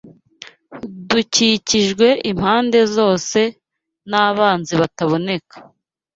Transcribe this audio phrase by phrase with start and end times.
[1.09, 3.39] Dukikijwe impande zose
[4.09, 5.55] n’abanzi bataboneka